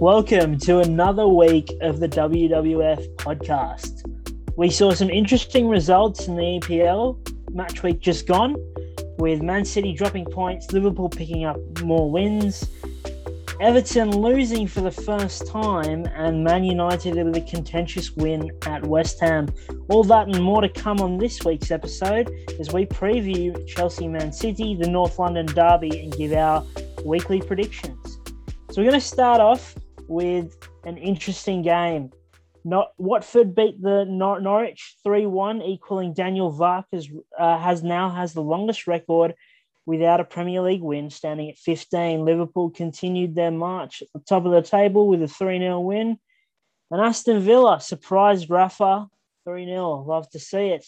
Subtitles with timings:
[0.00, 4.02] Welcome to another week of the WWF podcast.
[4.56, 7.18] We saw some interesting results in the EPL
[7.54, 8.56] match week just gone,
[9.18, 12.66] with Man City dropping points, Liverpool picking up more wins,
[13.60, 19.20] Everton losing for the first time, and Man United with a contentious win at West
[19.20, 19.48] Ham.
[19.90, 24.32] All that and more to come on this week's episode as we preview Chelsea Man
[24.32, 26.64] City, the North London Derby, and give our
[27.04, 28.18] weekly predictions.
[28.70, 29.74] So we're going to start off
[30.10, 32.10] with an interesting game.
[32.64, 38.34] Not Watford beat the Nor- Norwich three one, equaling Daniel Farke's uh, has now has
[38.34, 39.34] the longest record
[39.86, 42.24] without a Premier League win, standing at 15.
[42.24, 46.18] Liverpool continued their march at the top of the table with a 3 0 win.
[46.90, 49.08] And Aston Villa surprised Rafa
[49.44, 50.04] 3 0.
[50.06, 50.84] Love to see it.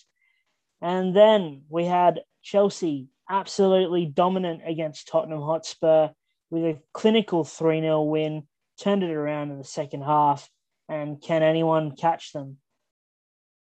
[0.82, 6.10] And then we had Chelsea absolutely dominant against Tottenham Hotspur
[6.50, 8.46] with a clinical 3 0 win,
[8.82, 10.48] turned it around in the second half.
[10.88, 12.58] And can anyone catch them?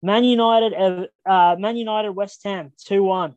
[0.03, 3.35] Man United, uh, Man United, West Ham, 2 1.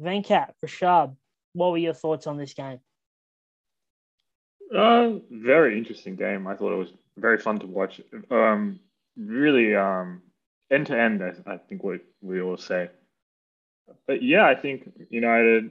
[0.00, 1.16] Venkat, Rashab,
[1.54, 2.80] what were your thoughts on this game?
[4.74, 6.46] Uh, very interesting game.
[6.46, 8.00] I thought it was very fun to watch.
[8.30, 8.80] Um,
[9.16, 10.22] really, um,
[10.70, 12.90] end to end, I think what we all say.
[14.06, 15.70] But yeah, I think United,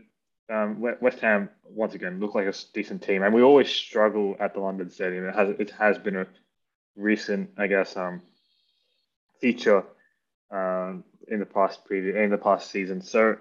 [0.50, 4.54] um, West Ham once again look like a decent team, and we always struggle at
[4.54, 5.26] the London Stadium.
[5.26, 6.28] It has it has been a
[6.96, 8.22] recent, I guess, um,
[9.42, 9.84] feature
[10.52, 13.02] um, in the past previous in the past season.
[13.02, 13.38] So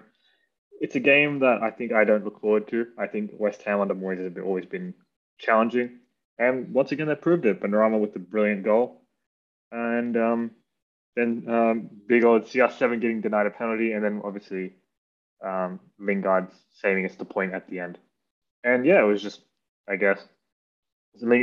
[0.81, 2.87] it's a game that I think I don't look forward to.
[2.97, 4.93] I think West Ham under Moyes has always been
[5.37, 5.99] challenging,
[6.39, 7.61] and once again they proved it.
[7.61, 9.03] Benrahma with the brilliant goal,
[9.71, 10.51] and um,
[11.15, 14.73] then um, big old CR7 getting denied a penalty, and then obviously
[15.43, 17.97] um, Lingard saving us the point at the end.
[18.63, 19.41] And yeah, it was just,
[19.87, 20.19] I guess,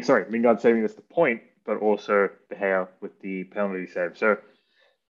[0.03, 4.19] sorry, Lingard saving us the point, but also De Gea with the penalty save.
[4.19, 4.37] So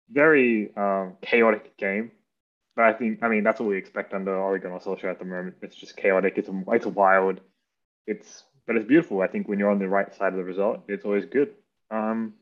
[0.10, 2.12] very um, chaotic game.
[2.76, 5.26] But I think, I mean, that's what we expect under Ole Gunnar Solskjaer at the
[5.26, 5.56] moment.
[5.62, 6.34] It's just chaotic.
[6.38, 7.40] It's it's wild.
[8.06, 9.22] It's but it's beautiful.
[9.22, 11.52] I think when you're on the right side of the result, it's always good.
[11.90, 12.34] Um,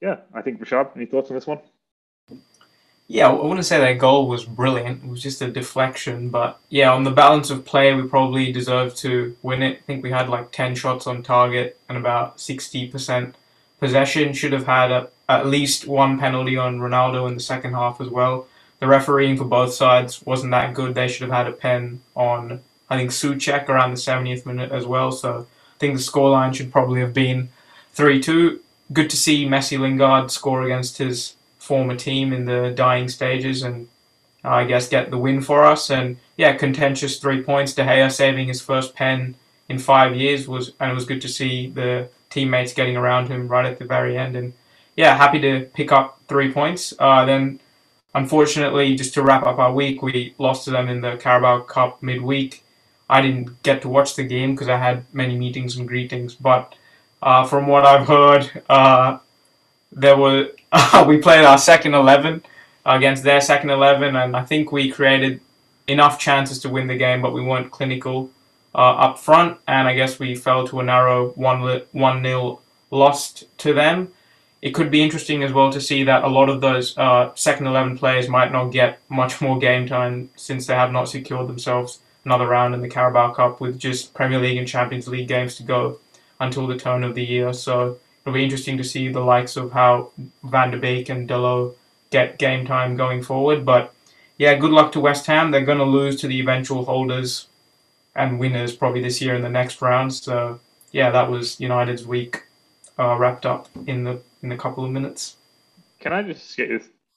[0.00, 1.58] yeah, I think Rashad, any thoughts on this one?
[3.10, 5.02] Yeah, I wouldn't say that goal was brilliant.
[5.02, 6.28] It was just a deflection.
[6.28, 9.78] But yeah, on the balance of play, we probably deserved to win it.
[9.78, 13.32] I think we had like 10 shots on target and about 60%
[13.80, 14.34] possession.
[14.34, 18.08] Should have had a, at least one penalty on Ronaldo in the second half as
[18.08, 18.46] well.
[18.78, 20.94] The refereeing for both sides wasn't that good.
[20.94, 24.84] They should have had a pen on, I think, Soucek around the 70th minute as
[24.84, 25.12] well.
[25.12, 25.46] So
[25.76, 27.48] I think the scoreline should probably have been
[27.94, 28.60] 3 2.
[28.92, 31.34] Good to see Jesse Lingard score against his
[31.68, 33.88] former team in the dying stages and
[34.42, 35.90] I guess get the win for us.
[35.90, 37.74] And yeah, contentious three points.
[37.74, 39.34] De Gea saving his first pen
[39.68, 43.48] in five years was, and it was good to see the teammates getting around him
[43.48, 44.34] right at the very end.
[44.34, 44.54] And
[44.96, 46.94] yeah, happy to pick up three points.
[46.98, 47.60] Uh, then,
[48.14, 52.02] unfortunately, just to wrap up our week, we lost to them in the Carabao Cup
[52.02, 52.64] midweek.
[53.10, 56.74] I didn't get to watch the game because I had many meetings and greetings, but
[57.22, 59.18] uh, from what I've heard, uh,
[59.92, 60.50] there were
[61.06, 62.42] we played our second eleven
[62.84, 65.40] against their second eleven, and I think we created
[65.86, 68.30] enough chances to win the game, but we weren't clinical
[68.74, 73.44] uh, up front, and I guess we fell to a narrow one one nil loss
[73.58, 74.12] to them.
[74.60, 77.66] It could be interesting as well to see that a lot of those uh, second
[77.66, 82.00] eleven players might not get much more game time since they have not secured themselves
[82.24, 85.62] another round in the Carabao Cup with just Premier League and Champions League games to
[85.62, 85.98] go
[86.40, 87.52] until the turn of the year.
[87.52, 90.10] So it'll be interesting to see the likes of how
[90.44, 91.74] Van der Beek and Dalot
[92.10, 93.64] get game time going forward.
[93.64, 93.94] But
[94.36, 95.50] yeah, good luck to West Ham.
[95.50, 97.48] They're going to lose to the eventual holders
[98.14, 100.14] and winners probably this year in the next round.
[100.14, 100.60] So
[100.92, 102.44] yeah, that was United's week
[102.98, 105.36] uh, wrapped up in the in a couple of minutes.
[106.00, 106.70] Can I just get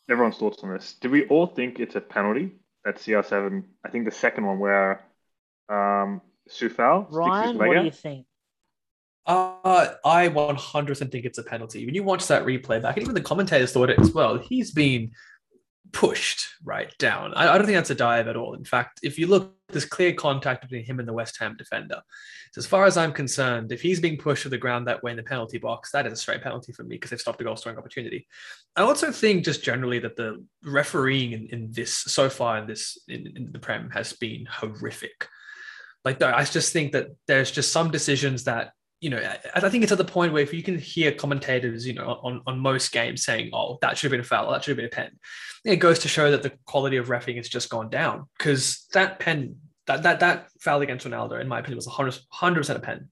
[0.10, 0.96] everyone's thoughts on this?
[1.00, 2.52] Do we all think it's a penalty
[2.86, 3.64] at CR7?
[3.86, 5.06] I think the second one where
[5.70, 8.26] um, Coufal Ryan, what do you think?
[9.26, 11.86] Uh, I 100% think it's a penalty.
[11.86, 14.72] When you watch that replay back, and even the commentators thought it as well, he's
[14.72, 15.12] been
[15.92, 17.34] pushed right down.
[17.36, 18.54] I, I, don't think that's a dive at all.
[18.54, 22.02] In fact, if you look, there's clear contact between him and the West Ham defender.
[22.54, 25.12] So as far as I'm concerned, if he's being pushed to the ground that way
[25.12, 27.44] in the penalty box, that is a straight penalty for me because they've stopped the
[27.44, 28.28] goal scoring opportunity.
[28.76, 32.98] I also think just generally that the refereeing in, in this so far in this
[33.08, 35.28] in, in the Prem has been horrific.
[36.04, 39.22] Like I just think that there's just some decisions that you know,
[39.54, 42.42] I think it's at the point where if you can hear commentators, you know, on,
[42.48, 44.86] on most games saying, oh, that should have been a foul, that should have been
[44.86, 45.20] a pen,
[45.66, 49.20] it goes to show that the quality of refing has just gone down because that
[49.20, 49.58] pen
[49.88, 53.10] That that that foul against Ronaldo, in my opinion, was 100 percent a pen.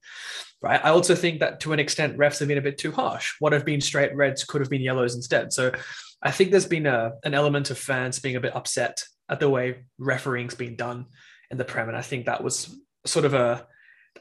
[0.62, 0.80] Right.
[0.84, 3.34] I also think that to an extent, refs have been a bit too harsh.
[3.40, 5.52] What have been straight reds could have been yellows instead.
[5.52, 5.72] So
[6.22, 9.48] I think there's been a, an element of fans being a bit upset at the
[9.48, 11.06] way refereeing's been done
[11.50, 13.66] in the Prem, and I think that was sort of a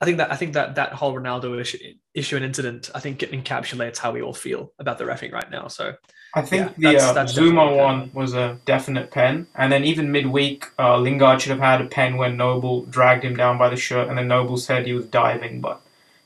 [0.01, 1.78] I think that I think that that whole Ronaldo issue,
[2.13, 5.50] issue and incident I think it encapsulates how we all feel about the refing right
[5.51, 5.68] now.
[5.68, 5.94] So
[6.34, 9.84] I think yeah, the that's, uh, that's Zouma one was a definite pen, and then
[9.84, 13.69] even midweek, uh, Lingard should have had a pen when Noble dragged him down by
[13.69, 15.81] the shirt, and then Noble said he was diving, but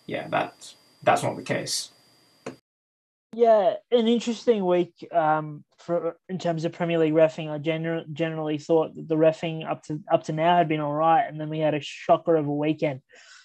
[0.05, 1.89] yeah, that's that's not the case.
[3.35, 7.49] Yeah, an interesting week um, for in terms of Premier League refing.
[7.49, 10.93] I gener- generally thought that the refing up to up to now had been all
[10.93, 13.01] right, and then we had a shocker of a weekend.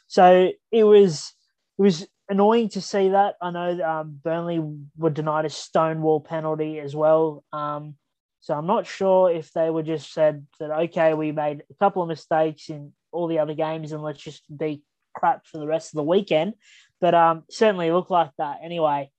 [0.09, 1.33] So it was
[1.79, 3.37] it was annoying to see that.
[3.41, 4.61] I know um, Burnley
[4.97, 7.45] were denied a stonewall penalty as well.
[7.53, 7.95] Um,
[8.41, 12.03] so I'm not sure if they were just said that okay, we made a couple
[12.03, 14.83] of mistakes in all the other games, and let's just be
[15.15, 16.55] crap for the rest of the weekend.
[17.01, 19.11] But um, certainly looked like that anyway.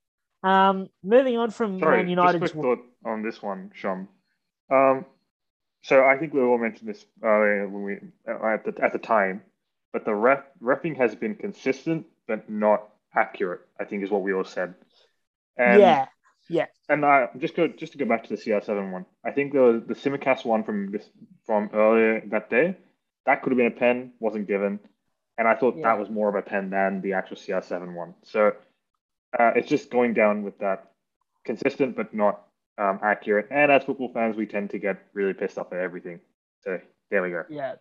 [0.42, 2.40] Um, moving on from Sorry, Man United.
[2.40, 4.08] Just quick thought on this one, Sean.
[4.70, 5.04] Um,
[5.82, 7.94] so I think we all mentioned this earlier when we
[8.26, 9.42] at the at the time,
[9.92, 13.60] but the ref refing has been consistent but not accurate.
[13.78, 14.74] I think is what we all said.
[15.56, 16.06] And, yeah,
[16.48, 16.66] yeah.
[16.88, 19.06] And I just go just to go back to the CR7 one.
[19.24, 21.08] I think the the Tsimikas one from this
[21.46, 22.76] from earlier that day
[23.26, 24.80] that could have been a pen, wasn't given,
[25.38, 25.88] and I thought yeah.
[25.88, 28.14] that was more of a pen than the actual CR7 one.
[28.22, 28.52] So
[29.38, 30.92] uh, it's just going down with that
[31.44, 32.42] consistent but not
[32.78, 33.48] um, accurate.
[33.50, 36.20] And as football fans, we tend to get really pissed off at everything.
[36.62, 37.44] So there we go.
[37.48, 37.74] Yeah,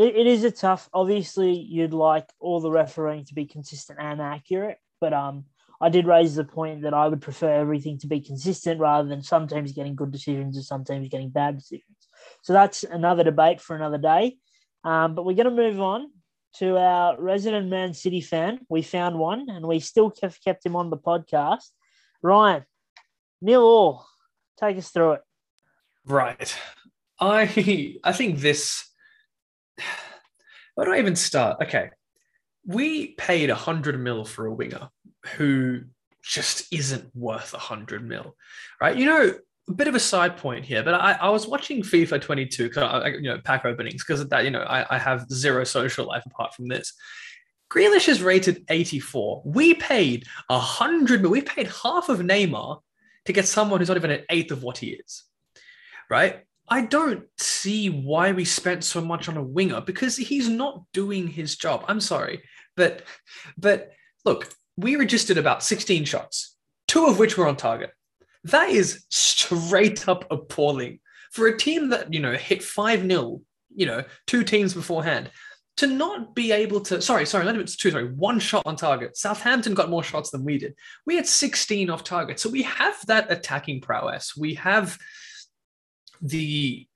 [0.00, 0.88] it, it is a tough.
[0.94, 5.44] Obviously, you'd like all the refereeing to be consistent and accurate, but um,
[5.80, 9.22] I did raise the point that I would prefer everything to be consistent rather than
[9.22, 12.08] sometimes getting good decisions or sometimes getting bad decisions.
[12.42, 14.38] So that's another debate for another day.
[14.84, 16.10] Um, but we're going to move on
[16.56, 18.60] to our resident Man City fan.
[18.68, 21.68] We found one and we still have kept him on the podcast.
[22.22, 22.64] Ryan,
[23.42, 24.04] Neil Orr,
[24.58, 25.20] take us through it.
[26.06, 26.56] Right.
[27.20, 28.89] I I think this
[30.74, 31.62] where do I even start?
[31.62, 31.90] Okay.
[32.66, 34.88] We paid a hundred mil for a winger
[35.36, 35.82] who
[36.22, 38.36] just isn't worth a hundred mil.
[38.80, 38.96] Right.
[38.96, 39.34] You know,
[39.68, 43.14] a bit of a side point here, but I, I was watching FIFA 22 because
[43.14, 46.54] you know pack openings because that you know I, I have zero social life apart
[46.54, 46.92] from this.
[47.70, 49.42] Grealish is rated 84.
[49.44, 51.24] We paid a hundred.
[51.24, 52.80] We paid half of Neymar
[53.26, 55.24] to get someone who's not even an eighth of what he is.
[56.10, 56.44] Right?
[56.70, 61.26] I don't see why we spent so much on a winger because he's not doing
[61.26, 61.84] his job.
[61.88, 62.44] I'm sorry,
[62.76, 63.02] but
[63.58, 63.90] but
[64.24, 66.56] look, we registered about 16 shots,
[66.86, 67.90] two of which were on target.
[68.44, 71.00] That is straight up appalling
[71.32, 73.40] for a team that, you know, hit 5 0,
[73.74, 75.30] you know, two teams beforehand.
[75.76, 79.16] To not be able to, sorry, sorry, not even two, sorry, one shot on target.
[79.16, 80.74] Southampton got more shots than we did.
[81.06, 82.38] We had 16 off target.
[82.38, 84.36] So we have that attacking prowess.
[84.36, 84.98] We have
[86.20, 86.86] the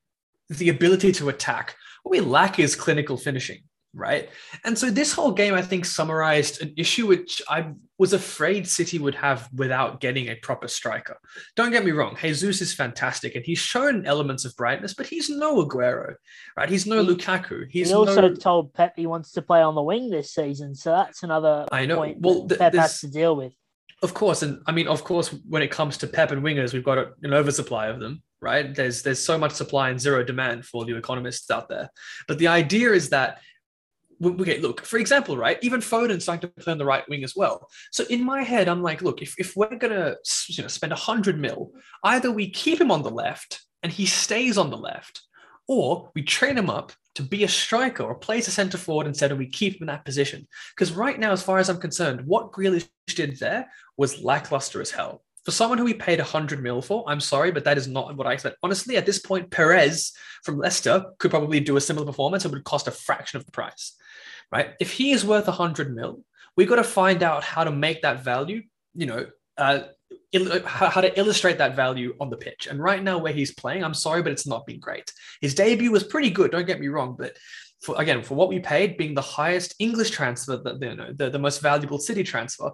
[0.50, 1.74] the ability to attack.
[2.02, 3.62] What we lack is clinical finishing
[3.94, 4.28] right?
[4.64, 8.98] And so this whole game, I think, summarized an issue which I was afraid City
[8.98, 11.16] would have without getting a proper striker.
[11.54, 15.30] Don't get me wrong, Jesus is fantastic and he's shown elements of brightness, but he's
[15.30, 16.14] no Aguero,
[16.56, 16.68] right?
[16.68, 17.66] He's no Lukaku.
[17.70, 18.34] He's he also no...
[18.34, 21.86] told Pep he wants to play on the wing this season, so that's another I
[21.86, 21.96] know.
[21.96, 23.54] point well, th- Pep has to deal with.
[24.02, 26.84] Of course, and I mean, of course, when it comes to Pep and wingers, we've
[26.84, 28.74] got an oversupply of them, right?
[28.74, 31.90] There's there's so much supply and zero demand for the economists out there.
[32.28, 33.40] But the idea is that
[34.22, 37.68] okay, look, for example, right, even Foden's starting to on the right wing as well.
[37.90, 40.16] So in my head, I'm like, look, if, if we're gonna
[40.48, 41.72] you know spend hundred mil,
[42.04, 45.22] either we keep him on the left and he stays on the left,
[45.68, 49.30] or we train him up to be a striker or plays a centre forward instead,
[49.30, 50.46] and we keep him in that position.
[50.74, 54.90] Because right now, as far as I'm concerned, what Grealish did there was lackluster as
[54.90, 55.22] hell.
[55.44, 58.26] For someone who we paid 100 mil for, I'm sorry, but that is not what
[58.26, 58.56] I expect.
[58.62, 62.44] Honestly, at this point, Perez from Leicester could probably do a similar performance.
[62.44, 63.94] It would cost a fraction of the price
[64.54, 64.74] right?
[64.80, 66.24] If he is worth 100 mil,
[66.56, 68.62] we've got to find out how to make that value,
[68.94, 69.26] you know,
[69.58, 69.80] uh,
[70.32, 72.68] il- how to illustrate that value on the pitch.
[72.70, 75.12] And right now, where he's playing, I'm sorry, but it's not been great.
[75.40, 77.36] His debut was pretty good, don't get me wrong, but
[77.82, 81.30] for, again, for what we paid, being the highest English transfer, the, you know, the,
[81.30, 82.70] the most valuable city transfer,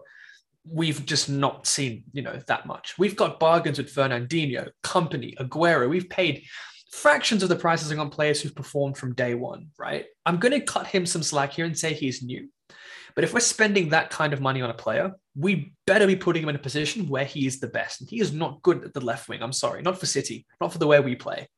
[0.68, 2.94] we've just not seen, you know, that much.
[2.98, 5.88] We've got bargains with Fernandinho, Kompany, Aguero.
[5.88, 6.44] We've paid
[6.92, 10.06] fractions of the prices on players who've performed from day one, right?
[10.26, 12.48] I'm going to cut him some slack here and say he's new.
[13.14, 16.42] But if we're spending that kind of money on a player, we better be putting
[16.42, 18.00] him in a position where he is the best.
[18.00, 19.42] And he is not good at the left wing.
[19.42, 21.48] I'm sorry, not for City, not for the way we play.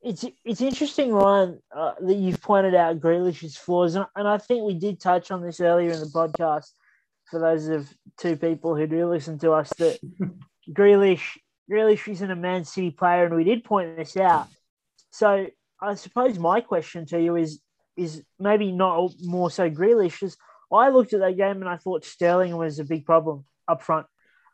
[0.00, 4.64] It's it's interesting, Ryan, uh, that you've pointed out Grealish's flaws, and, and I think
[4.64, 6.70] we did touch on this earlier in the podcast.
[7.30, 9.98] For those of two people who do listen to us, that
[10.70, 11.36] Grealish
[11.70, 14.48] Grealish isn't a Man City player, and we did point this out.
[15.10, 15.46] So
[15.80, 17.60] I suppose my question to you is
[17.96, 20.22] is maybe not more so Grealish.
[20.22, 20.36] Is
[20.72, 24.06] I looked at that game and I thought Sterling was a big problem up front.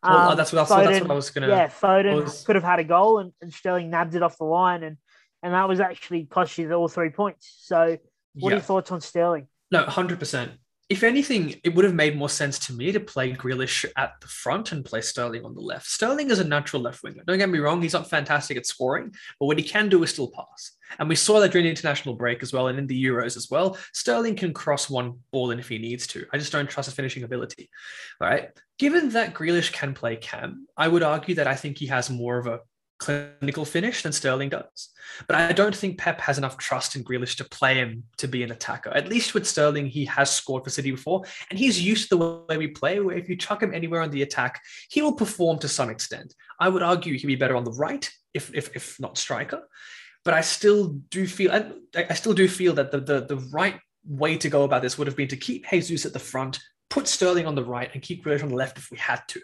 [0.03, 1.55] Well, um, that's, what, I Foden, that's what I was going to.
[1.55, 2.45] Yeah, Foden was...
[2.45, 4.97] could have had a goal and, and Sterling nabbed it off the line, and
[5.43, 7.55] and that was actually cost you all three points.
[7.63, 7.99] So, what
[8.35, 8.49] yeah.
[8.49, 9.49] are your thoughts on Sterling?
[9.71, 10.53] No, hundred percent
[10.91, 14.27] if anything, it would have made more sense to me to play Grealish at the
[14.27, 15.87] front and play Sterling on the left.
[15.87, 17.23] Sterling is a natural left winger.
[17.27, 20.11] Don't get me wrong, he's not fantastic at scoring, but what he can do is
[20.11, 20.73] still pass.
[20.99, 23.51] And we saw that during the international break as well and in the Euros as
[23.51, 23.79] well.
[23.93, 26.27] Sterling can cross one ball in if he needs to.
[26.33, 27.71] I just don't trust his finishing ability.
[28.21, 28.51] All right.
[28.79, 32.39] Given that Grealish can play Cam, I would argue that I think he has more
[32.39, 32.61] of a
[32.99, 34.91] clinical finish than Sterling does.
[35.27, 38.43] But I don't think Pep has enough trust in Grealish to play him to be
[38.43, 38.91] an attacker.
[38.91, 42.45] At least with Sterling, he has scored for City before, and he's used to the
[42.49, 45.59] way we play, where if you chuck him anywhere on the attack, he will perform
[45.59, 46.35] to some extent.
[46.59, 49.63] I would argue he'd be better on the right, if if, if not striker.
[50.25, 53.79] But I still do feel I, I still do feel that the, the the right
[54.07, 56.61] way to go about this would have been to keep Jesus at the front,
[56.91, 59.41] put Sterling on the right, and keep Grealish on the left if we had to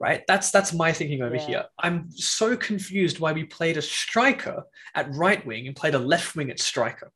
[0.00, 0.22] right?
[0.28, 1.46] That's that's my thinking over yeah.
[1.46, 1.64] here.
[1.78, 4.64] I'm so confused why we played a striker
[4.94, 7.10] at right wing and played a left wing at striker,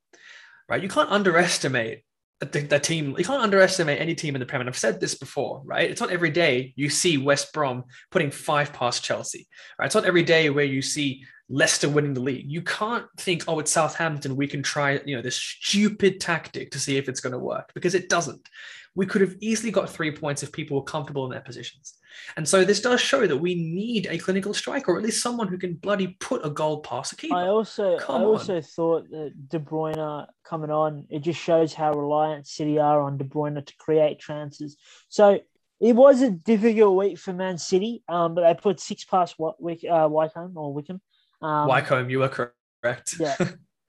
[0.68, 0.82] right?
[0.82, 2.02] You can't underestimate
[2.40, 3.14] the, the, team.
[3.16, 4.66] You can't underestimate any team in the Premier.
[4.66, 5.88] I've said this before, right?
[5.88, 9.46] It's not every day you see West Brom putting five past Chelsea,
[9.78, 9.86] right?
[9.86, 12.50] It's not every day where you see Leicester winning the league.
[12.50, 14.36] You can't think, oh, it's Southampton.
[14.36, 17.70] We can try, you know, this stupid tactic to see if it's going to work
[17.74, 18.48] because it doesn't.
[18.94, 21.94] We could have easily got three points if people were comfortable in their positions.
[22.36, 25.48] And so this does show that we need a clinical striker, or at least someone
[25.48, 27.34] who can bloody put a goal past a keeper.
[27.34, 28.62] I also, Come I also on.
[28.62, 33.24] thought that De Bruyne coming on, it just shows how reliant City are on De
[33.24, 34.76] Bruyne to create chances.
[35.08, 35.40] So
[35.80, 39.56] it was a difficult week for Man City, um, but they put six past what
[39.90, 41.00] uh, Wycombe or Wickham.
[41.40, 43.16] Um, Wycombe, you are correct.
[43.18, 43.36] yeah.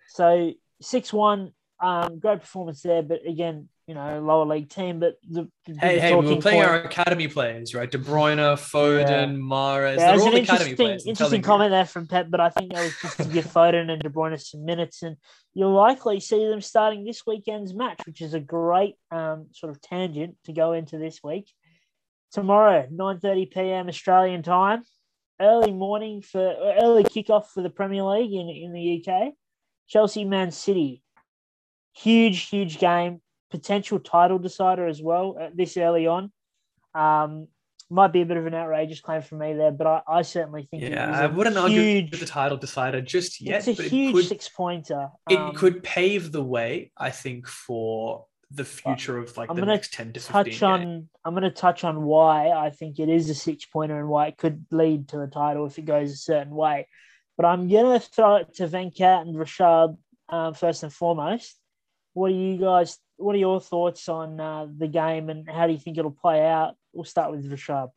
[0.07, 5.01] So six one, um, great performance there, but again, you know, lower league team.
[5.01, 6.69] But the, the hey, hey, we're playing point...
[6.69, 7.91] our academy players, right?
[7.91, 9.25] De Bruyne, Foden, yeah.
[9.25, 9.97] Mahrez.
[9.97, 11.05] Yeah, They're all an academy players.
[11.05, 14.01] Interesting comment there from Pep, but I think that was just to give Foden and
[14.01, 15.17] De Bruyne some minutes, and
[15.53, 19.81] you'll likely see them starting this weekend's match, which is a great um, sort of
[19.81, 21.51] tangent to go into this week.
[22.31, 23.89] Tomorrow, 9:30 p.m.
[23.89, 24.83] Australian time,
[25.41, 29.33] early morning for early kickoff for the Premier League in in the UK.
[29.85, 31.02] Chelsea, Man City,
[31.93, 33.21] huge, huge game
[33.53, 36.31] potential title decider as well uh, this early on.
[36.95, 37.47] Um,
[37.89, 40.67] might be a bit of an outrageous claim for me there, but I, I certainly
[40.69, 43.67] think yeah, I wouldn't huge, argue the title decider just yet.
[43.67, 45.01] It's a huge it six pointer.
[45.01, 49.65] Um, it could pave the way, I think, for the future of like I'm the
[49.65, 53.09] next 10 to 15 touch on I'm going to touch on why I think it
[53.09, 56.11] is a six pointer and why it could lead to the title if it goes
[56.11, 56.87] a certain way.
[57.37, 59.97] But I'm going to throw it to Venkat and Rashad
[60.29, 61.55] um, first and foremost.
[62.13, 65.73] What do you guys what are your thoughts on uh, the game and how do
[65.73, 66.75] you think it'll play out?
[66.91, 67.91] We'll start with Rashad.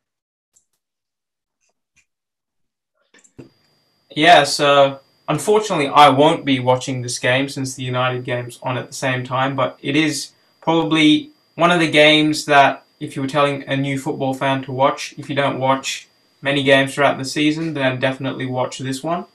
[4.15, 8.87] Yeah, so unfortunately, I won't be watching this game since the United game's on at
[8.87, 10.31] the same time, but it is
[10.61, 14.71] probably one of the games that if you were telling a new football fan to
[14.71, 16.07] watch, if you don't watch
[16.41, 19.25] many games throughout the season, then definitely watch this one.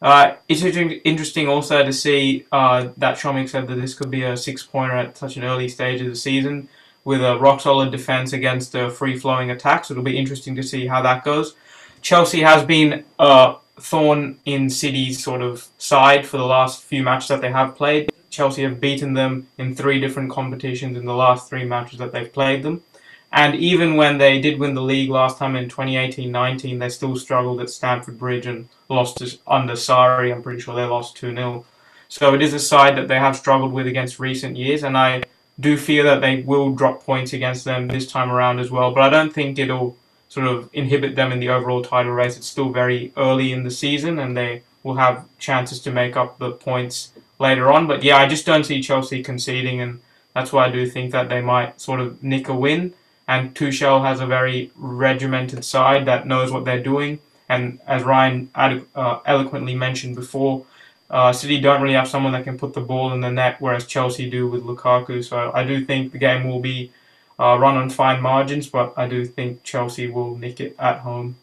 [0.00, 4.36] Uh, it's interesting also to see uh, that Shomik said that this could be a
[4.36, 6.68] six pointer at such an early stage of the season
[7.04, 9.84] with a rock solid defense against a free flowing attack.
[9.84, 11.56] So it'll be interesting to see how that goes.
[12.00, 17.28] Chelsea has been a thorn in City's sort of side for the last few matches
[17.28, 18.12] that they have played.
[18.30, 22.32] Chelsea have beaten them in three different competitions in the last three matches that they've
[22.32, 22.82] played them.
[23.30, 27.60] And even when they did win the league last time in 2018-19, they still struggled
[27.60, 30.32] at Stamford Bridge and lost to, under Sarri.
[30.32, 31.64] I'm pretty sure they lost 2-0.
[32.08, 35.24] So it is a side that they have struggled with against recent years, and I
[35.60, 38.94] do fear that they will drop points against them this time around as well.
[38.94, 39.96] But I don't think it'll
[40.30, 42.38] sort of inhibit them in the overall title race.
[42.38, 46.38] It's still very early in the season, and they will have chances to make up
[46.38, 47.86] the points later on.
[47.86, 50.00] But yeah, I just don't see Chelsea conceding, and
[50.34, 52.94] that's why I do think that they might sort of nick a win
[53.28, 57.20] and Tuchel has a very regimented side that knows what they're doing.
[57.50, 60.64] And as Ryan uh, eloquently mentioned before,
[61.10, 63.86] uh, City don't really have someone that can put the ball in the net, whereas
[63.86, 65.22] Chelsea do with Lukaku.
[65.22, 66.90] So I do think the game will be
[67.38, 71.36] uh, run on fine margins, but I do think Chelsea will nick it at home.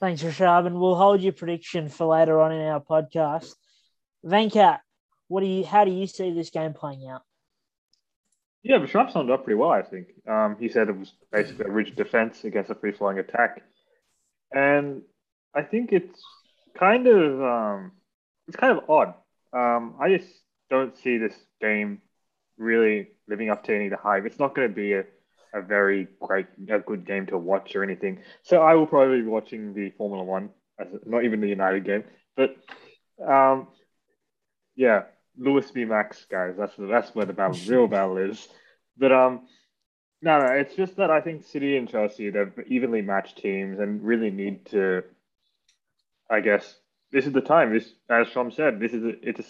[0.00, 3.54] Thanks, Rashab, and we'll hold your prediction for later on in our podcast.
[4.24, 4.80] Venkat,
[5.28, 5.64] what do you?
[5.64, 7.22] How do you see this game playing out?
[8.62, 10.08] Yeah, Bashar summed up pretty well, I think.
[10.28, 13.62] Um, he said it was basically a rigid defense against a free flowing attack.
[14.52, 15.02] And
[15.54, 16.22] I think it's
[16.78, 17.92] kind of um,
[18.46, 19.14] it's kind of odd.
[19.52, 20.28] Um, I just
[20.70, 22.02] don't see this game
[22.56, 24.24] really living up to any of the hype.
[24.26, 25.04] It's not going to be a,
[25.54, 28.20] a very great, a good game to watch or anything.
[28.42, 30.50] So I will probably be watching the Formula One,
[31.04, 32.04] not even the United game.
[32.36, 32.56] But
[33.26, 33.68] um,
[34.76, 35.02] yeah,
[35.36, 36.54] Lewis v Max, guys.
[36.58, 38.48] That's that's where the battle, real battle is.
[38.96, 39.46] But um,
[40.20, 44.02] no, no, it's just that I think City and Chelsea they're evenly matched teams and
[44.02, 45.02] really need to.
[46.30, 46.76] I guess
[47.10, 47.72] this is the time.
[47.72, 49.44] This, as Shom said, this is a, it's a,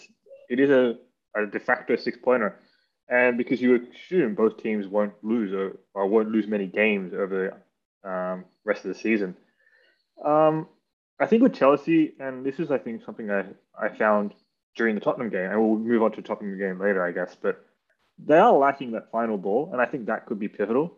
[0.49, 0.95] it is a,
[1.35, 2.59] a de facto six pointer,
[3.07, 7.53] and because you assume both teams won't lose or, or won't lose many games over
[8.03, 9.35] the um, rest of the season.
[10.23, 10.67] Um,
[11.19, 13.45] I think with Chelsea, and this is I think something I
[13.79, 14.33] I found
[14.75, 17.35] during the Tottenham game, and we'll move on to Tottenham game later, I guess.
[17.39, 17.65] But
[18.17, 20.97] they are lacking that final ball, and I think that could be pivotal.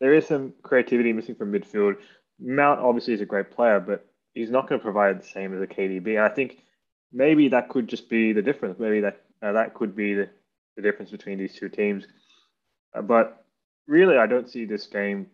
[0.00, 1.96] There is some creativity missing from midfield.
[2.38, 5.62] Mount obviously is a great player, but he's not going to provide the same as
[5.62, 6.16] a KDB.
[6.16, 6.58] And I think
[7.12, 8.78] maybe that could just be the difference.
[8.78, 10.28] Maybe that uh, that could be the,
[10.76, 12.06] the difference between these two teams.
[12.94, 13.44] Uh, but
[13.86, 15.26] really, I don't see this game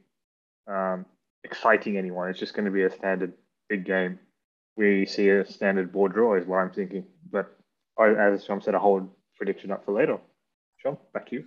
[0.66, 1.06] um,
[1.44, 2.28] exciting anyone.
[2.28, 3.32] It's just going to be a standard
[3.68, 4.18] big game.
[4.76, 7.04] We see a standard board draw, is what I'm thinking.
[7.30, 7.56] But
[7.98, 10.18] as Sean said, a whole prediction up for later.
[10.78, 11.44] Sean, back to you.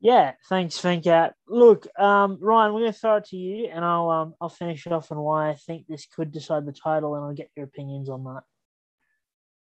[0.00, 1.32] Yeah, thanks, Venkat.
[1.46, 4.84] Look, um, Ryan, we're going to throw it to you, and I'll um, I'll finish
[4.84, 7.66] it off on why I think this could decide the title, and I'll get your
[7.66, 8.42] opinions on that.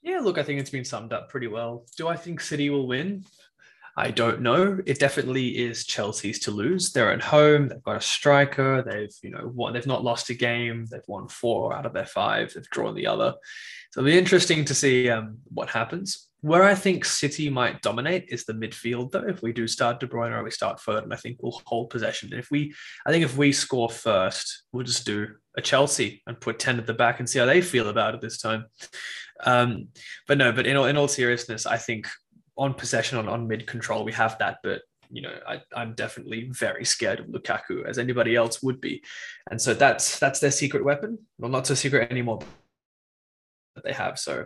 [0.01, 1.85] Yeah, look, I think it's been summed up pretty well.
[1.97, 3.25] Do I think City will win?
[3.97, 4.79] I don't know.
[4.85, 6.91] It definitely is Chelsea's to lose.
[6.91, 7.67] They're at home.
[7.67, 8.81] They've got a striker.
[8.81, 10.87] They've, you know, won, they've not lost a game.
[10.89, 12.53] They've won four out of their five.
[12.53, 13.35] They've drawn the other.
[13.91, 16.29] So it'll be interesting to see um, what happens.
[16.39, 19.27] Where I think City might dominate is the midfield, though.
[19.27, 22.29] If we do start De Bruyne or we start Foden, I think we'll hold possession.
[22.31, 22.73] And if we,
[23.05, 26.87] I think if we score first, we'll just do a Chelsea and put ten at
[26.87, 28.65] the back and see how they feel about it this time.
[29.43, 29.89] Um,
[30.27, 32.07] but no, but in all, in all seriousness, I think
[32.57, 34.57] on possession, on, on mid control, we have that.
[34.63, 39.03] But you know, I, I'm definitely very scared of Lukaku, as anybody else would be,
[39.49, 41.19] and so that's that's their secret weapon.
[41.37, 42.39] Well, not so secret anymore
[43.75, 44.17] that they have.
[44.19, 44.45] So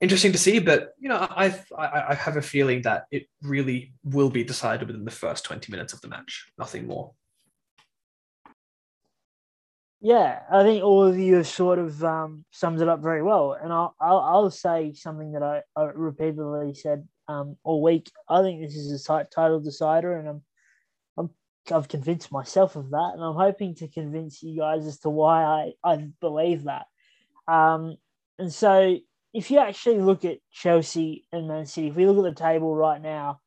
[0.00, 3.92] interesting to see, but you know, I, I I have a feeling that it really
[4.04, 7.12] will be decided within the first 20 minutes of the match, nothing more.
[10.02, 13.52] Yeah, I think all of you have sort of um, summed it up very well,
[13.52, 18.10] and I'll, I'll, I'll say something that I, I repeatedly said um, all week.
[18.28, 20.42] I think this is a title decider, and I'm,
[21.16, 21.30] I'm
[21.72, 25.44] I've convinced myself of that, and I'm hoping to convince you guys as to why
[25.44, 26.86] I, I believe that.
[27.46, 27.96] Um,
[28.38, 28.96] and so,
[29.32, 32.74] if you actually look at Chelsea and Man City, if we look at the table
[32.74, 33.40] right now,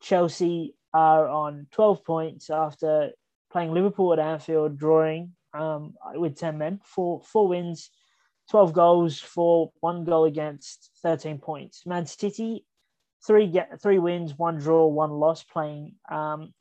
[0.00, 3.10] Chelsea are on 12 points after
[3.52, 7.90] playing Liverpool at Anfield, drawing um, with 10 men, four, four wins,
[8.50, 11.84] 12 goals for one goal against 13 points.
[11.84, 12.64] Man City
[13.24, 15.42] three get three wins, one draw, one loss.
[15.44, 16.52] Playing, um,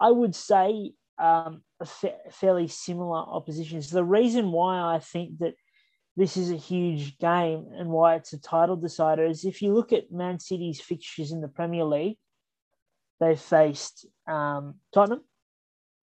[0.00, 3.82] I would say, um, a fa- fairly similar opposition.
[3.82, 5.54] So the reason why I think that
[6.16, 9.92] this is a huge game and why it's a title decider is if you look
[9.92, 12.16] at Man City's fixtures in the Premier League,
[13.20, 15.22] they've faced um, Tottenham,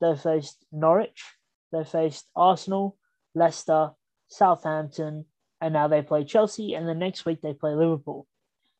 [0.02, 1.24] they've faced Norwich,
[1.72, 2.98] they faced Arsenal,
[3.34, 3.92] Leicester,
[4.28, 5.26] Southampton,
[5.60, 6.76] and now they play Chelsea.
[6.76, 8.28] And the next week they play Liverpool.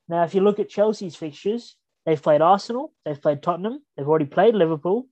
[0.10, 4.26] Now, if you look at Chelsea's fixtures, they've played Arsenal, they've played Tottenham, they've already
[4.26, 5.08] played Liverpool,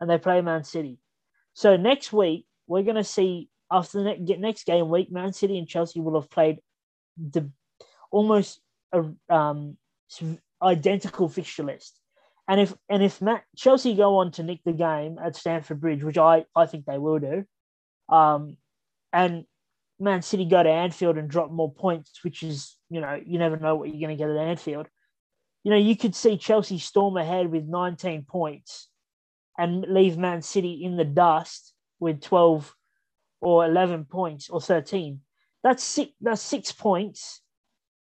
[0.00, 0.98] and they play Man City.
[1.54, 5.68] So next week, we're going to see after the next game week, Man City and
[5.68, 6.60] Chelsea will have played
[7.16, 7.50] the
[8.10, 8.60] almost
[9.28, 9.76] um,
[10.62, 11.98] identical fixture list.
[12.46, 16.04] And if and if Matt, Chelsea go on to nick the game at Stamford Bridge,
[16.04, 17.44] which I, I think they will do,
[18.10, 18.58] um,
[19.12, 19.46] and
[19.98, 23.56] Man City go to Anfield and drop more points, which is, you know, you never
[23.56, 24.86] know what you're going to get at Anfield.
[25.62, 28.88] You know, you could see Chelsea storm ahead with 19 points
[29.58, 32.74] and leave Man City in the dust with 12
[33.40, 35.20] or 11 points or 13.
[35.62, 37.40] That's six, that's six points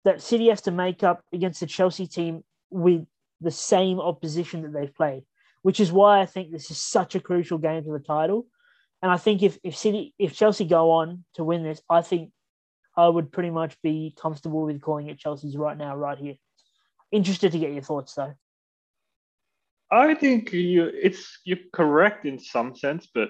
[0.03, 3.05] that City have to make up against the Chelsea team with
[3.41, 5.23] the same opposition that they've played,
[5.61, 8.45] which is why I think this is such a crucial game for the title
[9.05, 12.31] and I think if, if City, if Chelsea go on to win this, I think
[12.97, 16.36] I would pretty much be comfortable with calling it Chelsea's right now, right here.
[17.12, 18.34] Interested to get your thoughts though.
[19.91, 23.29] I think you it's you're correct in some sense, but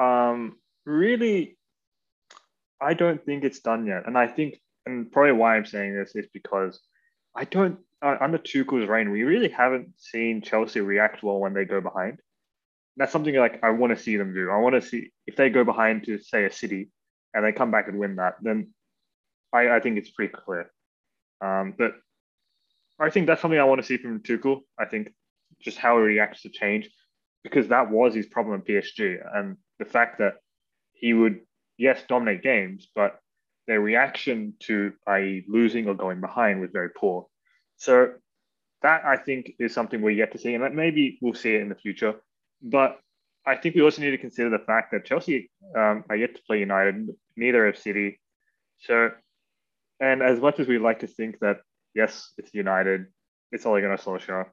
[0.00, 1.56] um, really,
[2.80, 4.04] I don't think it's done yet.
[4.06, 6.80] And I think, and probably why I'm saying this is because
[7.34, 11.64] I don't, uh, under Tuchel's reign, we really haven't seen Chelsea react well when they
[11.64, 12.20] go behind.
[12.96, 14.50] That's something like I want to see them do.
[14.50, 16.90] I want to see if they go behind to, say, a City
[17.34, 18.70] and they come back and win that, then
[19.52, 20.70] I, I think it's pretty clear.
[21.40, 21.92] Um, but
[22.98, 24.60] I think that's something I want to see from Tuchel.
[24.78, 25.12] I think
[25.60, 26.88] just how he reacts to change,
[27.42, 29.18] because that was his problem in PSG.
[29.34, 30.34] And the fact that
[30.92, 31.40] he would,
[31.76, 33.18] yes, dominate games, but
[33.66, 37.26] their reaction to, i.e., losing or going behind, was very poor.
[37.76, 38.12] So
[38.82, 41.62] that I think is something we're yet to see, and that maybe we'll see it
[41.62, 42.14] in the future.
[42.62, 43.00] But
[43.46, 46.42] I think we also need to consider the fact that Chelsea um, are yet to
[46.46, 48.20] play United, neither have City.
[48.80, 49.10] So,
[50.00, 51.58] and as much as we like to think that
[51.94, 53.06] yes, it's United,
[53.52, 54.46] it's only Ole Gunnar Solskjaer,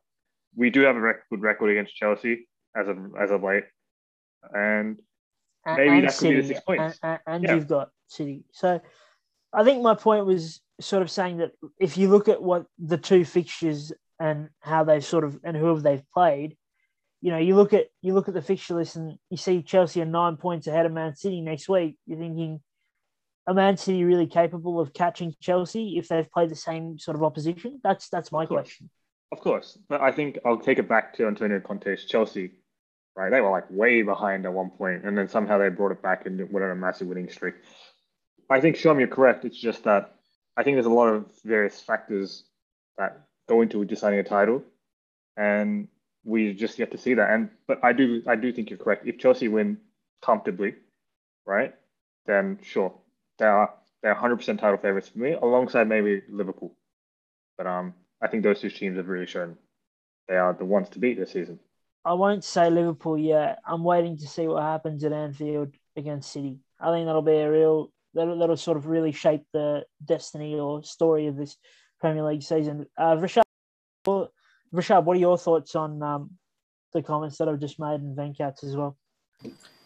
[0.56, 3.64] we do have a rec- good record against Chelsea as of as of late,
[4.54, 4.98] and
[5.66, 7.00] maybe and that could be the six points.
[7.04, 7.56] And, and Yeah.
[7.56, 8.44] you've got City.
[8.52, 8.80] So
[9.54, 12.98] I think my point was sort of saying that if you look at what the
[12.98, 16.58] two fixtures and how they've sort of and who have they've played,
[17.22, 20.02] you know, you look at you look at the fixture list and you see Chelsea
[20.02, 21.98] are nine points ahead of Man City next week.
[22.06, 22.62] You're thinking,
[23.48, 27.24] are Man City really capable of catching Chelsea if they've played the same sort of
[27.24, 27.80] opposition?
[27.84, 28.90] That's that's my Of question.
[29.32, 32.52] Of course, but I think I'll take it back to Antonio Conte's Chelsea.
[33.14, 36.02] Right, they were like way behind at one point, and then somehow they brought it
[36.02, 37.56] back and went on a massive winning streak.
[38.50, 39.44] I think, Shom, you're correct.
[39.44, 40.16] It's just that
[40.56, 42.46] I think there's a lot of various factors
[42.98, 44.64] that go into deciding a title,
[45.36, 45.90] and
[46.24, 47.32] we just yet to see that.
[47.32, 49.06] And but I do, I do think you're correct.
[49.06, 49.78] If Chelsea win
[50.22, 50.76] comfortably,
[51.46, 51.74] right,
[52.28, 52.94] then sure,
[53.42, 53.74] they are
[54.04, 56.76] they're 100% title favorites for me, alongside maybe Liverpool.
[57.58, 59.58] But um, I think those two teams have really shown
[60.28, 61.60] they are the ones to beat this season.
[62.06, 63.60] I won't say Liverpool yet.
[63.66, 66.60] I'm waiting to see what happens at Anfield against City.
[66.80, 70.84] I think that'll be a real that'll, that'll sort of really shape the destiny or
[70.84, 71.58] story of this
[72.00, 72.86] Premier League season.
[72.98, 73.44] Uh, Rashad,
[74.06, 76.32] Rashad, what are your thoughts on um,
[76.94, 78.98] the comments that I've just made and Venkat's as well?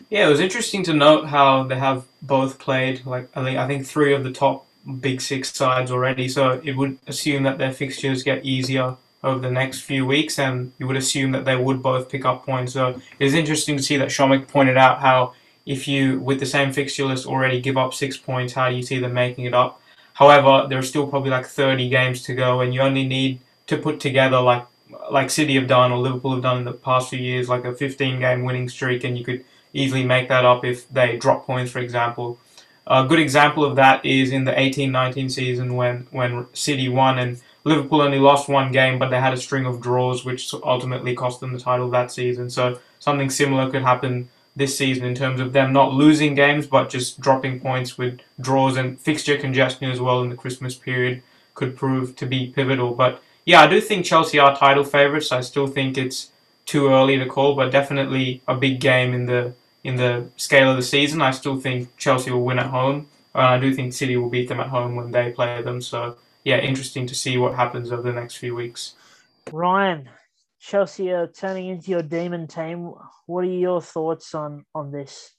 [0.09, 4.13] Yeah, it was interesting to note how they have both played like I think three
[4.13, 4.65] of the top
[4.99, 6.27] big six sides already.
[6.29, 10.71] So it would assume that their fixtures get easier over the next few weeks, and
[10.77, 12.73] you would assume that they would both pick up points.
[12.73, 15.33] So it's interesting to see that Shomik pointed out how
[15.65, 18.83] if you with the same fixture list already give up six points, how do you
[18.83, 19.81] see them making it up?
[20.13, 23.77] However, there are still probably like 30 games to go, and you only need to
[23.77, 24.65] put together like
[25.11, 27.73] like City have done or Liverpool have done in the past few years, like a
[27.73, 29.43] 15 game winning streak, and you could
[29.75, 32.39] easily make that up if they drop points, for example.
[32.88, 37.41] A good example of that is in the 18-19 season when when City won and
[37.63, 41.39] Liverpool only lost one game, but they had a string of draws, which ultimately cost
[41.39, 42.49] them the title that season.
[42.49, 46.89] So something similar could happen this season in terms of them not losing games, but
[46.89, 51.23] just dropping points with draws and fixture congestion as well in the Christmas period
[51.55, 52.93] could prove to be pivotal.
[52.93, 55.31] But yeah, I do think Chelsea are title favourites.
[55.31, 56.31] I still think it's
[56.65, 59.53] too early to call, but definitely a big game in the
[59.85, 61.21] in the scale of the season.
[61.21, 63.07] I still think Chelsea will win at home.
[63.35, 65.79] And I do think City will beat them at home when they play them.
[65.79, 68.95] So yeah, interesting to see what happens over the next few weeks.
[69.51, 70.09] Ryan,
[70.59, 72.93] Chelsea are turning into your demon team.
[73.27, 75.31] What are your thoughts on on this?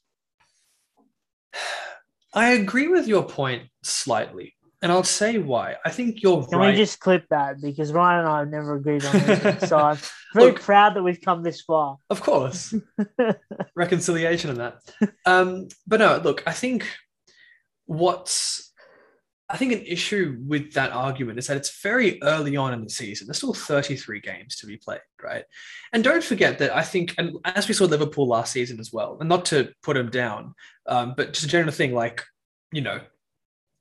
[2.34, 5.76] I agree with your point slightly, and I'll say why.
[5.84, 6.70] I think you're Can right.
[6.72, 9.98] we just clip that because Ryan and I have never agreed on anything, so I'm
[10.34, 11.96] very Look- proud that we've come this far.
[12.10, 12.74] Of course.
[13.74, 14.78] Reconciliation and that.
[15.24, 16.86] Um, but no, look, I think
[17.86, 18.66] what's
[19.48, 22.90] I think an issue with that argument is that it's very early on in the
[22.90, 23.28] season.
[23.28, 25.44] There's still 33 games to be played, right?
[25.92, 29.18] And don't forget that I think, and as we saw Liverpool last season as well,
[29.20, 30.54] and not to put them down,
[30.88, 32.24] um, but just a general thing, like,
[32.72, 33.00] you know,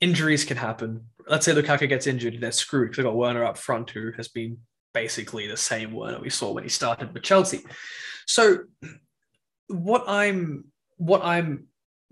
[0.00, 1.06] injuries can happen.
[1.26, 4.28] Let's say Lukaku gets injured, they're screwed because they've got Werner up front, who has
[4.28, 4.58] been
[4.94, 7.60] basically the same Werner we saw when he started with Chelsea.
[8.26, 8.60] So
[9.68, 10.64] what I'm
[10.96, 11.66] what I'm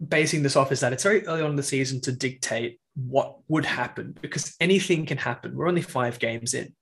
[0.06, 3.38] basing this off is that it's very early on in the season to dictate what
[3.48, 5.56] would happen because anything can happen.
[5.56, 6.74] We're only five games in.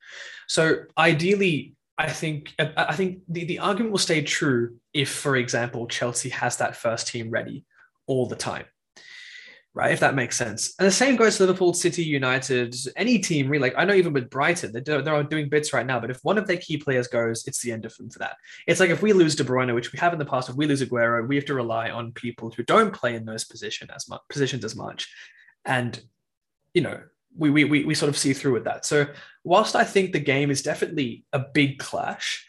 [0.49, 5.87] So ideally, I think I think the, the argument will stay true if, for example,
[5.87, 7.65] Chelsea has that first team ready
[8.07, 8.65] all the time.
[9.74, 10.74] Right, if that makes sense.
[10.78, 13.70] And the same goes to Liverpool, City, United, any team really.
[13.70, 16.37] Like I know even with Brighton, they're, they're doing bits right now, but if one
[16.37, 18.37] of their key players goes, it's the end of them for that.
[18.66, 20.66] It's like if we lose De Bruyne, which we have in the past, if we
[20.66, 24.11] lose Aguero, we have to rely on people who don't play in those position as
[24.11, 25.11] much positions as much.
[25.64, 25.98] And
[26.74, 27.00] you know,
[27.35, 28.85] we, we we we sort of see through with that.
[28.85, 29.06] So
[29.42, 32.46] whilst I think the game is definitely a big clash,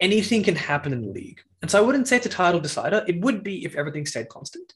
[0.00, 1.40] anything can happen in the league.
[1.60, 3.04] And so I wouldn't say it's a title decider.
[3.06, 4.72] It would be if everything stayed constant.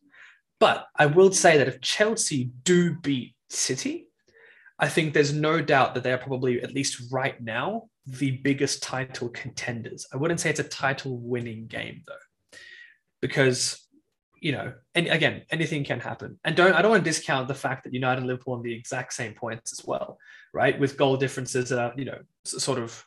[0.58, 4.08] But I will say that if Chelsea do beat City,
[4.78, 9.28] I think there's no doubt that they're probably, at least right now, the biggest title
[9.28, 10.06] contenders.
[10.12, 12.58] I wouldn't say it's a title winning game though,
[13.20, 13.82] because
[14.40, 16.38] you know, and again, anything can happen.
[16.44, 18.74] And don't I don't want to discount the fact that United and Liverpool on the
[18.74, 20.18] exact same points as well,
[20.52, 20.78] right?
[20.78, 23.04] With goal differences that are, you know, sort of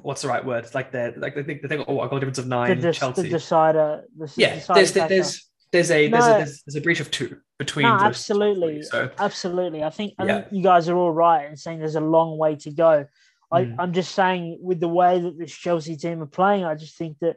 [0.00, 0.66] what's the right word?
[0.74, 2.80] Like they're like they think they think oh, a goal difference of nine.
[2.80, 3.22] The, Chelsea.
[3.22, 4.04] the decider.
[4.16, 5.14] The yeah, decider there's factor.
[5.14, 6.18] there's there's a, No.
[6.18, 8.74] there's a there's, there's a breach of two between No, absolutely.
[8.74, 8.82] three.
[8.82, 9.82] So Absolutely.
[9.82, 10.40] I think I Yeah.
[10.42, 13.06] think you guys are all right in saying there's a long way to go.
[13.50, 13.76] I, Mm.
[13.78, 17.18] I'm just saying with the way that this Chelsea team are playing, I just think
[17.20, 17.36] that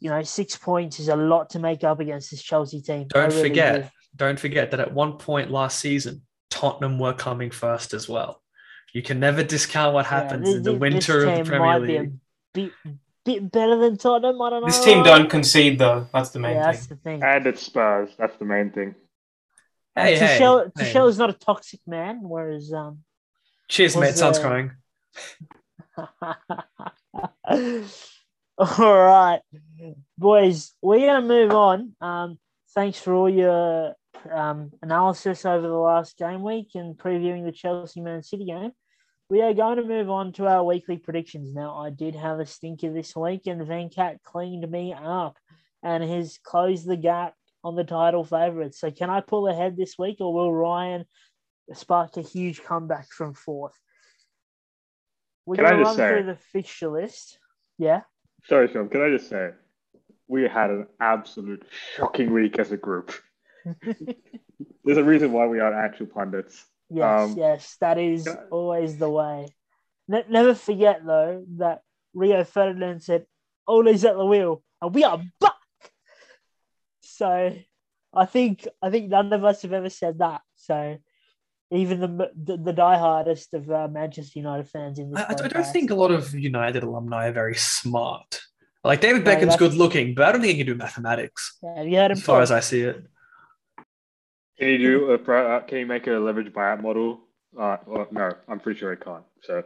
[0.00, 3.06] you know six points is a lot to make up against this Chelsea team.
[3.08, 3.88] Don't really forget, do.
[4.16, 8.42] don't forget that at one point last season, Tottenham were coming first as well.
[8.92, 11.86] You can never discount what Yeah, happens this- in the winter of the Premier might
[11.86, 12.10] be a
[12.54, 12.72] League.
[13.24, 14.40] Bit, bit better than Tottenham.
[14.40, 14.66] I don't know.
[14.66, 16.08] This team don't concede though.
[16.12, 16.72] That's the main Yeah, thing.
[16.72, 17.22] that's the thing.
[17.22, 18.10] And it's Spurs.
[18.18, 18.94] That's the main thing.
[19.94, 20.84] Hey, hey, Tuchel, hey.
[20.84, 23.00] Tuchel is not a toxic man, whereas um.
[23.68, 24.16] Cheers, was, mate.
[24.16, 24.72] Sounds uh, crying.
[28.58, 29.40] all right,
[30.16, 31.94] boys, we're gonna move on.
[32.00, 32.38] Um,
[32.74, 33.94] thanks for all your
[34.30, 38.72] um, analysis over the last game week and previewing the Chelsea Man City game.
[39.32, 41.54] We are going to move on to our weekly predictions.
[41.54, 45.38] Now, I did have a stinker this week, and Venkat cleaned me up
[45.82, 47.32] and has closed the gap
[47.64, 48.78] on the title favourites.
[48.78, 51.06] So, can I pull ahead this week, or will Ryan
[51.72, 53.72] spark a huge comeback from fourth?
[55.46, 57.38] We're Can I going to just run say- through the fixture list.
[57.78, 58.02] Yeah.
[58.50, 58.90] Sorry, Sean.
[58.90, 59.52] Can I just say,
[60.28, 61.64] we had an absolute
[61.96, 63.14] shocking week as a group.
[64.84, 66.66] There's a reason why we are actual pundits.
[66.92, 69.48] Yes, Um, yes, that is I- always the way.
[70.08, 71.80] Ne- never forget though that
[72.12, 73.24] Rio Ferdinand said,
[73.66, 75.54] "Ole's at the wheel, and we are back."
[77.00, 77.56] So,
[78.14, 80.42] I think I think none of us have ever said that.
[80.56, 80.98] So,
[81.70, 85.40] even the the, the diehardest of uh, Manchester United fans in this, I, I don't-
[85.40, 88.40] I podcast- don't think a lot of United alumni are very smart.
[88.84, 91.86] Like David Beckham's good looking, but I don't think he can do mathematics Yeah, have
[91.88, 92.96] you heard him as far as I see it.
[94.62, 97.18] Can you do a pro, uh, can you make a leverage buyout model?
[97.58, 99.24] Uh, well, no, I'm pretty sure I can't.
[99.42, 99.64] So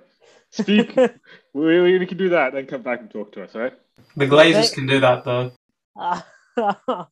[0.48, 0.96] speak.
[1.52, 3.74] we, we, we can do that, then come back and talk to us, all right?
[4.16, 5.52] The Glazers can do that though.
[5.94, 6.22] Uh,
[6.56, 7.06] all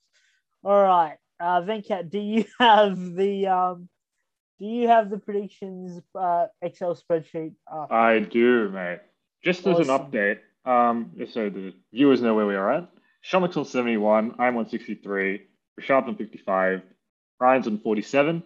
[0.65, 3.91] right, uh, Venkat, do you have the um,
[4.59, 7.93] do you have the predictions uh, Excel spreadsheet up?
[7.93, 9.01] I do, mate.
[9.43, 12.89] Just as an update, um, just so the viewers know where we are at.
[13.31, 15.43] Shomik's on 71, I'm on 63,
[15.79, 16.83] Rashab on 55,
[17.45, 18.43] Ryan's on 47,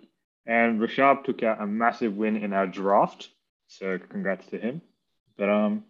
[0.46, 3.28] and Rashab took out a massive win in our draft.
[3.68, 4.82] So congrats to him.
[5.36, 5.84] But um,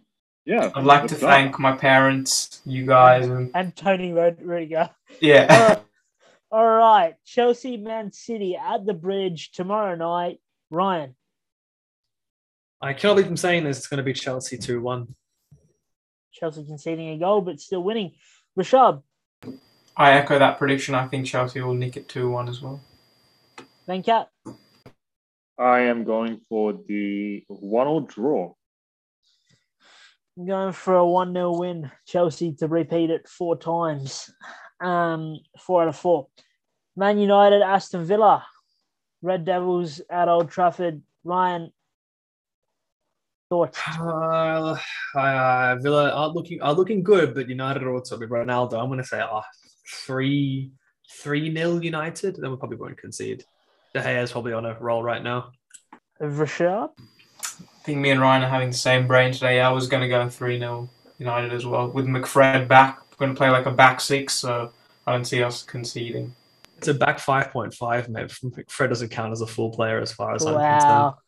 [0.45, 0.71] yeah.
[0.75, 4.91] I'd like to good thank my parents, you guys, and and Tony Rod- Rudiger.
[5.21, 5.47] yeah.
[5.49, 5.85] All right.
[6.51, 10.39] All right, Chelsea, Man City at the bridge tomorrow night.
[10.71, 11.15] Ryan,
[12.83, 13.79] I cannot believe I'm saying this.
[13.79, 15.15] It's going to be Chelsea 2 1.
[16.33, 18.13] Chelsea conceding a goal but still winning.
[18.59, 19.03] Rashab,
[19.97, 20.95] I echo that prediction.
[20.95, 22.81] I think Chelsea will nick it 2 1 as well.
[23.89, 24.27] Venkat,
[25.59, 28.53] I am going for the one all draw.
[30.39, 31.91] I'm going for a 1 0 win.
[32.07, 34.31] Chelsea to repeat it four times.
[34.79, 36.29] Um, four out of four.
[36.97, 38.45] Man United, Aston Villa,
[39.23, 41.01] Red Devils at Old Trafford.
[41.25, 41.73] Ryan,
[43.49, 43.81] thoughts?
[43.99, 44.77] Uh,
[45.15, 48.75] uh, Villa are looking are looking good, but United are also with Ronaldo.
[48.75, 49.41] I'm going to say uh,
[50.05, 50.71] 3
[51.11, 52.37] 3 nil United.
[52.37, 53.45] Then we probably won't concede.
[53.99, 55.51] De Gea is probably on a roll right now.
[56.21, 59.61] Rashab, I think me and Ryan are having the same brain today.
[59.61, 61.89] I was going to go 3 0 United as well.
[61.91, 64.73] With McFred back, we're going to play like a back six, so
[65.07, 66.35] I don't see us conceding.
[66.77, 68.31] It's a back 5.5, mate.
[68.71, 70.83] Fred doesn't count as a full player as far as I'm concerned.
[70.83, 71.19] Wow.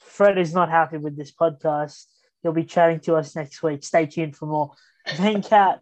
[0.00, 2.04] Fred is not happy with this podcast.
[2.42, 3.84] He'll be chatting to us next week.
[3.84, 4.72] Stay tuned for more.
[5.08, 5.78] Venkat,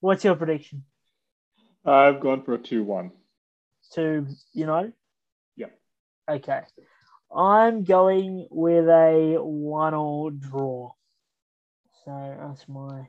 [0.00, 0.84] what's your prediction
[1.84, 3.10] I've gone for a 2 1.
[3.92, 4.94] to United?
[6.28, 6.34] Yeah.
[6.34, 6.60] Okay.
[7.34, 10.92] I'm going with a one all draw.
[12.04, 13.08] So that's my.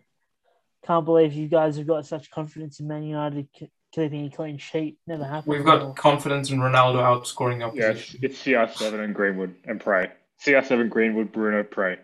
[0.86, 4.58] Can't believe you guys have got such confidence in Man United k- keeping a clean
[4.58, 4.98] sheet.
[5.06, 5.52] Never happened.
[5.52, 5.80] We've before.
[5.88, 8.20] got confidence in Ronaldo outscoring Yeah, opposition.
[8.24, 10.12] it's, it's CR7 and Greenwood and Prey.
[10.46, 11.98] CR7, Greenwood, Bruno, Prey.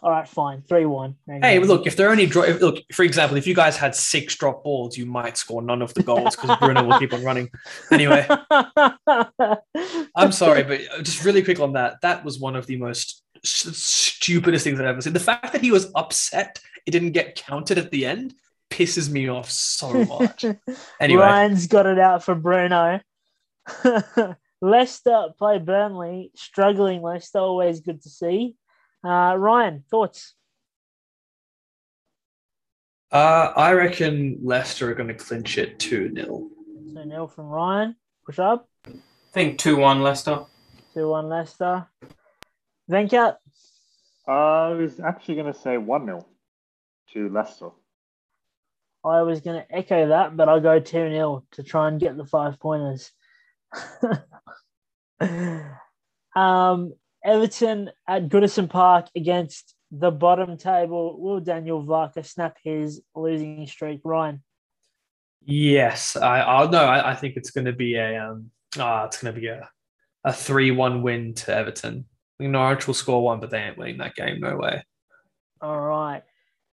[0.00, 0.62] All right, fine.
[0.62, 1.16] 3 1.
[1.42, 4.36] Hey, look, if they're only draw, if, look, for example, if you guys had six
[4.36, 7.48] drop balls, you might score none of the goals because Bruno will keep on running.
[7.90, 8.26] Anyway,
[10.14, 12.00] I'm sorry, but uh, just really quick on that.
[12.02, 15.12] That was one of the most s- stupidest things I've ever seen.
[15.14, 18.34] The fact that he was upset it didn't get counted at the end
[18.70, 20.44] pisses me off so much.
[21.00, 23.00] Anyway, Ryan's got it out for Bruno.
[24.60, 28.56] Leicester play Burnley, struggling Leicester, always good to see.
[29.04, 30.34] Uh, Ryan, thoughts?
[33.12, 36.48] uh, I reckon Leicester are going to clinch it 2 0.
[36.94, 37.96] So nil from Ryan.
[38.26, 38.68] Push up.
[38.86, 38.92] I
[39.32, 40.44] think 2 1 Leicester.
[40.94, 41.86] 2 1 Leicester.
[42.90, 43.36] Venkat,
[44.26, 46.26] I was actually going to say 1 0
[47.12, 47.70] to Leicester.
[49.04, 52.16] I was going to echo that, but I'll go 2 0 to try and get
[52.16, 53.12] the five pointers.
[56.36, 56.92] um,
[57.28, 61.20] Everton at Goodison Park against the bottom table.
[61.20, 64.00] Will Daniel Farke snap his losing streak?
[64.02, 64.42] Ryan.
[65.44, 69.22] Yes, I I'll no, I, I think it's going to be a um ah, it's
[69.22, 69.68] going to be a
[70.24, 72.06] a three one win to Everton.
[72.08, 74.40] I think Norwich will score one, but they ain't winning that game.
[74.40, 74.82] No way.
[75.60, 76.22] All right.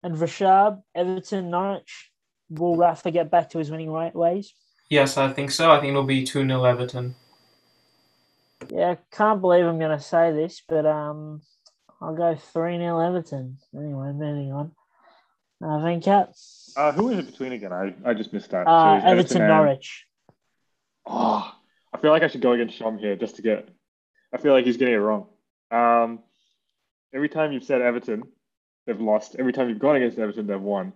[0.02, 2.10] And Rashab, Everton, Norwich.
[2.50, 4.54] Will Rafa get back to his winning right ways?
[4.90, 5.72] Yes, I think so.
[5.72, 7.16] I think it'll be 2 0 Everton.
[8.70, 11.40] Yeah, I can't believe I'm going to say this, but um,
[12.00, 13.58] I'll go 3 0 Everton.
[13.74, 14.72] Anyway, moving on.
[15.62, 16.28] Uh, Venkat,
[16.76, 17.72] Uh, who is it between again?
[17.72, 18.66] I, I just missed that.
[18.66, 20.06] uh, it's Everton, and- Norwich.
[21.06, 21.54] Oh,
[21.92, 23.68] I feel like I should go against Shom here just to get.
[24.32, 25.28] I feel like he's getting it wrong.
[25.70, 26.20] Um,
[27.14, 28.24] every time you've said Everton,
[28.86, 29.36] they've lost.
[29.38, 30.92] Every time you've gone against Everton, they've won.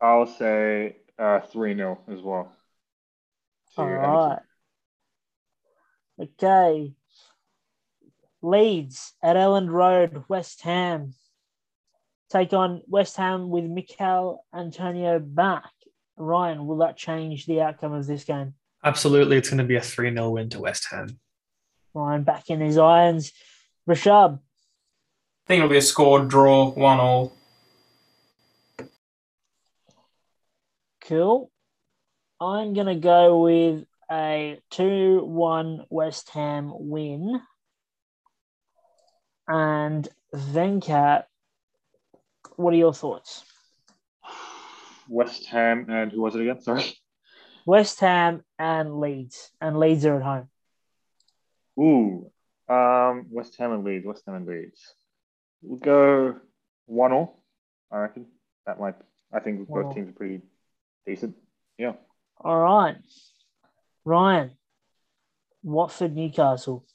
[0.00, 2.52] I'll say uh, 3 0 as well.
[3.76, 4.46] All Everton.
[6.18, 6.28] Right.
[6.42, 6.92] Okay.
[8.42, 11.14] Leeds at Elland Road, West Ham.
[12.30, 15.70] Take on West Ham with Michail Antonio back.
[16.16, 18.54] Ryan, will that change the outcome of this game?
[18.84, 21.18] Absolutely, it's going to be a 3 0 win to West Ham.
[21.94, 23.32] Ryan back in his irons.
[23.88, 27.32] Rashab, I think it'll be a score draw, 1 all.
[31.06, 31.50] cool.
[32.40, 37.40] I'm going to go with a 2 1 West Ham win.
[39.48, 41.24] And Venkat,
[42.56, 43.44] what are your thoughts?
[45.08, 46.60] West Ham and who was it again?
[46.60, 46.84] Sorry.
[47.66, 50.48] West Ham and Leeds, and Leeds are at home.
[51.78, 52.30] Ooh,
[52.72, 54.06] um, West Ham and Leeds.
[54.06, 54.94] West Ham and Leeds.
[55.62, 56.36] We'll go
[56.86, 57.42] one all.
[57.90, 58.26] I reckon
[58.66, 58.94] that might.
[59.32, 60.42] I think both teams are pretty
[61.04, 61.36] decent.
[61.76, 61.94] Yeah.
[62.40, 62.96] All right,
[64.06, 64.52] Ryan,
[65.64, 66.86] Watford, Newcastle.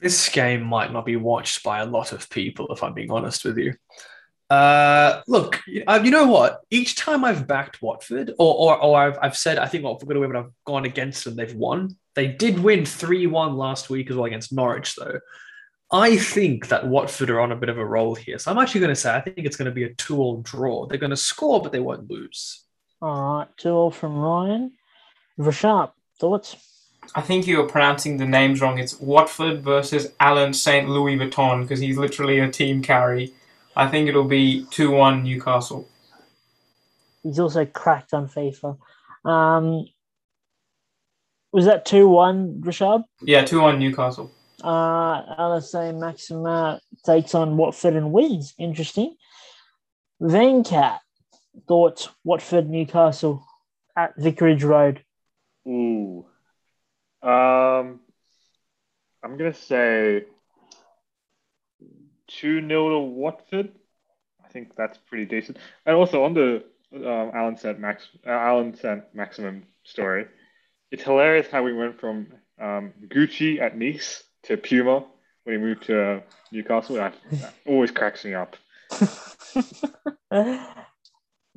[0.00, 3.44] This game might not be watched by a lot of people, if I'm being honest
[3.44, 3.74] with you.
[4.48, 6.62] Uh, look, uh, you know what?
[6.70, 10.14] Each time I've backed Watford, or or, or I've, I've said I think Watford going
[10.14, 11.36] to win, but I've gone against them.
[11.36, 11.96] They've won.
[12.14, 15.20] They did win three one last week as well against Norwich, though.
[15.92, 18.80] I think that Watford are on a bit of a roll here, so I'm actually
[18.80, 20.86] going to say I think it's going to be a two-all draw.
[20.86, 22.64] They're going to score, but they won't lose.
[23.02, 24.72] All right, two all from Ryan.
[25.38, 26.56] Rashab, thoughts?
[27.14, 28.78] I think you're pronouncing the names wrong.
[28.78, 30.88] It's Watford versus Alan St.
[30.88, 33.32] Louis Vuitton because he's literally a team carry.
[33.76, 35.88] I think it'll be 2 1 Newcastle.
[37.22, 38.78] He's also cracked on FIFA.
[39.24, 39.86] Um,
[41.52, 43.04] was that 2 1, Rashab?
[43.22, 44.30] Yeah, 2 1 Newcastle.
[44.62, 48.54] Uh, LSA Maxima takes on Watford and wins.
[48.58, 49.14] Interesting.
[50.22, 50.98] Venkat,
[51.68, 53.44] thoughts Watford, Newcastle
[53.96, 55.04] at Vicarage Road.
[55.66, 56.26] Ooh.
[57.22, 58.00] Um,
[59.22, 60.24] I'm gonna say
[62.26, 63.72] two 0 to Watford.
[64.44, 65.58] I think that's pretty decent.
[65.86, 70.26] And also on the um, Alan Sant Max uh, Alan Sant Maximum story,
[70.90, 72.28] it's hilarious how we went from
[72.60, 75.04] um, Gucci at Nice to Puma
[75.44, 76.20] when he moved to uh,
[76.52, 76.96] Newcastle.
[76.96, 78.56] That, that always cracks me up.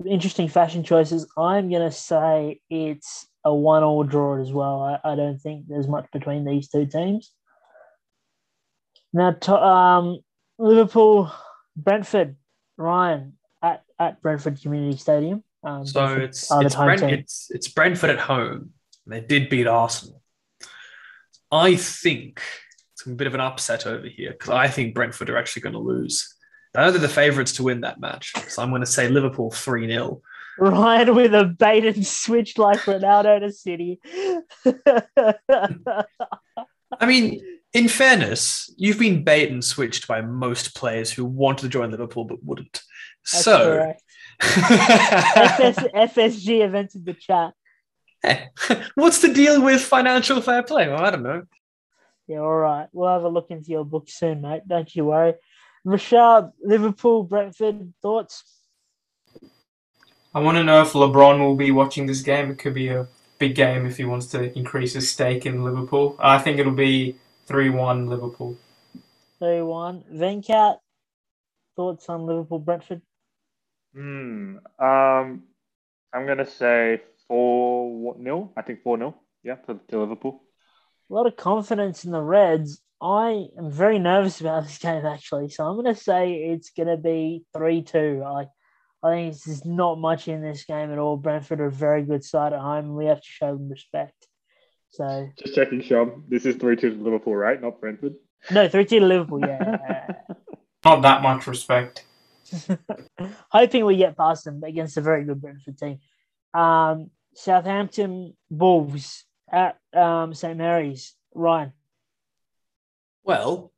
[0.05, 1.27] Interesting fashion choices.
[1.37, 4.81] I'm going to say it's a one all draw as well.
[4.81, 7.31] I, I don't think there's much between these two teams.
[9.13, 10.19] Now, to, um,
[10.59, 11.31] Liverpool,
[11.75, 12.35] Brentford,
[12.75, 15.43] Ryan at, at Brentford Community Stadium.
[15.63, 18.71] Um, So Brentford it's it's, Brent, it's it's Brentford at home.
[19.05, 20.21] They did beat Arsenal.
[21.49, 22.41] I think
[22.93, 25.73] it's a bit of an upset over here because I think Brentford are actually going
[25.73, 26.35] to lose.
[26.75, 29.49] I know they're the favourites to win that match, so I'm going to say Liverpool
[29.51, 30.21] three 0
[30.59, 33.99] Ryan with a bait and switch like Ronaldo to City.
[36.99, 37.41] I mean,
[37.73, 42.25] in fairness, you've been bait and switched by most players who wanted to join Liverpool
[42.25, 42.81] but wouldn't.
[43.31, 43.93] That's so.
[44.39, 47.53] FS, FSG events in the chat.
[48.23, 48.45] Eh,
[48.95, 50.87] what's the deal with financial fair play?
[50.87, 51.43] Well, I don't know.
[52.27, 52.87] Yeah, all right.
[52.91, 54.67] We'll have a look into your book soon, mate.
[54.67, 55.35] Don't you worry.
[55.85, 58.43] Rashad, Liverpool, Brentford, thoughts?
[60.37, 62.51] I want to know if LeBron will be watching this game.
[62.51, 63.07] It could be a
[63.39, 66.15] big game if he wants to increase his stake in Liverpool.
[66.19, 67.15] I think it'll be
[67.47, 68.55] 3 1 Liverpool.
[69.39, 70.03] 3 1.
[70.13, 70.77] Venkat,
[71.75, 73.01] thoughts on Liverpool, Brentford?
[73.95, 74.57] Hmm.
[74.77, 75.41] Um,
[76.13, 78.51] I'm going to say 4 0.
[78.55, 79.15] I think 4 0.
[79.41, 80.43] Yeah, to, to Liverpool.
[81.09, 82.79] A lot of confidence in the Reds.
[83.01, 85.49] I am very nervous about this game, actually.
[85.49, 88.23] So I'm going to say it's going to be 3 2.
[88.23, 88.45] I,
[89.03, 91.17] I think there's not much in this game at all.
[91.17, 92.85] Brentford are a very good side at home.
[92.85, 94.27] And We have to show them respect.
[94.89, 96.23] So just checking, Sean.
[96.27, 97.61] This is 3 2 to Liverpool, right?
[97.61, 98.15] Not Brentford.
[98.51, 100.07] No, 3 2 to Liverpool, yeah.
[100.85, 102.05] Not that much respect.
[103.51, 105.99] Hoping we get past them against a very good Brentford team.
[106.53, 111.13] Um, Southampton Wolves at um, St Mary's.
[111.33, 111.73] Ryan.
[113.23, 113.71] Well,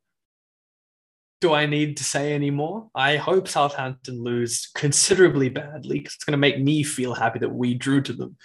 [1.42, 2.90] do I need to say any more?
[2.94, 7.54] I hope Southampton lose considerably badly because it's going to make me feel happy that
[7.54, 8.36] we drew to them.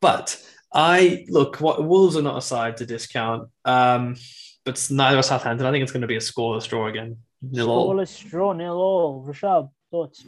[0.00, 0.40] But
[0.72, 3.48] I look, what Wolves are not a side to discount.
[3.64, 4.16] Um,
[4.64, 5.66] but neither are Southampton.
[5.66, 7.16] I think it's going to be a scoreless draw again.
[7.40, 7.94] Nil all.
[7.94, 9.24] Scoreless draw, nil all.
[9.26, 10.24] Rashad, thoughts?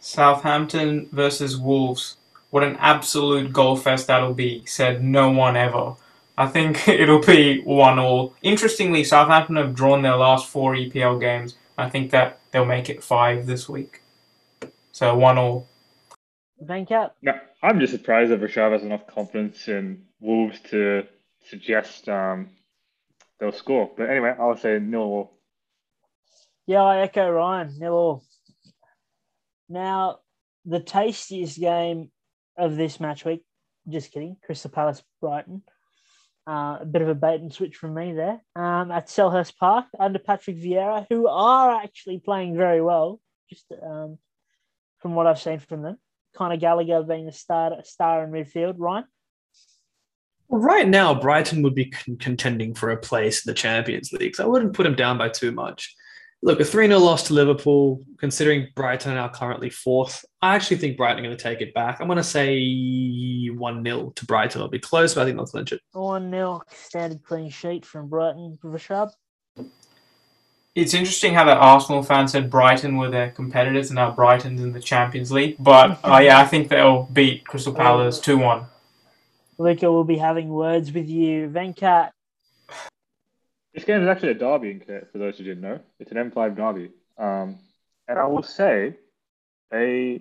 [0.00, 2.16] Southampton versus Wolves.
[2.50, 5.94] What an absolute goal fest that'll be, said no one ever.
[6.36, 8.34] I think it'll be one all.
[8.42, 11.56] Interestingly, Southampton have drawn their last four EPL games.
[11.76, 14.02] I think that they'll make it five this week.
[14.92, 15.68] So one all.
[16.62, 17.10] Venkat?
[17.22, 21.04] No, I'm just surprised that Rashad has enough confidence in Wolves to
[21.44, 22.50] suggest um,
[23.40, 23.90] they'll score.
[23.96, 25.38] But anyway, I'll say nil all.
[26.66, 28.24] Yeah, I echo Ryan, nil all.
[29.68, 30.20] Now,
[30.64, 32.10] the tastiest game
[32.56, 33.42] of this match week,
[33.88, 35.62] just kidding, Crystal Palace Brighton.
[36.46, 38.38] Uh, a bit of a bait and switch from me there.
[38.54, 43.18] Um, at Selhurst Park under Patrick Vieira, who are actually playing very well,
[43.48, 44.18] just um,
[44.98, 45.96] from what I've seen from them.
[46.36, 48.74] Conor Gallagher being the star, star in midfield.
[48.76, 49.04] Ryan?
[50.48, 54.36] Well, right now, Brighton would be con- contending for a place in the Champions League.
[54.36, 55.94] So I wouldn't put them down by too much.
[56.44, 60.76] Look, a 3 0 loss to Liverpool, considering Brighton are now currently fourth, I actually
[60.76, 62.02] think Brighton are going to take it back.
[62.02, 64.60] I'm going to say 1 0 to Brighton.
[64.60, 65.80] It'll be close, but I think they'll clinch it.
[65.92, 68.58] 1 0 standard clean sheet from Brighton.
[68.62, 69.12] Rashad?
[70.74, 74.74] It's interesting how that Arsenal fan said Brighton were their competitors and now Brighton's in
[74.74, 75.56] the Champions League.
[75.58, 78.66] But uh, yeah, I think they'll beat Crystal Palace 2 1.
[79.56, 81.48] Luca will be having words with you.
[81.48, 82.10] Venkat,
[83.74, 85.80] this game is actually a derby, for those who didn't know.
[85.98, 86.90] It's an M5 derby.
[87.18, 87.58] Um,
[88.06, 88.96] and I will say
[89.72, 90.20] a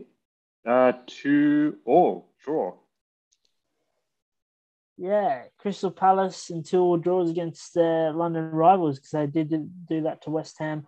[0.65, 2.73] uh, two all draw.
[4.97, 9.49] Yeah, Crystal Palace and two all draws against their London rivals because they did
[9.87, 10.87] do that to West Ham.